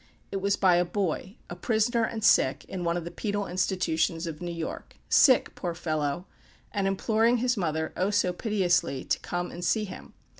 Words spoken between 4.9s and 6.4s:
sick, poor fellow!